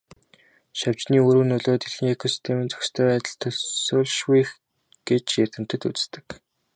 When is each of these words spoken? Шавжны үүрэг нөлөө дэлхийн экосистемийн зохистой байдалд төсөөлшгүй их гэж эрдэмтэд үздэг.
Шавжны 0.79 1.17
үүрэг 1.23 1.45
нөлөө 1.49 1.75
дэлхийн 1.79 2.13
экосистемийн 2.15 2.71
зохистой 2.71 3.05
байдалд 3.09 3.39
төсөөлшгүй 3.41 4.37
их 4.43 4.51
гэж 5.07 5.25
эрдэмтэд 5.43 5.81
үздэг. 5.89 6.25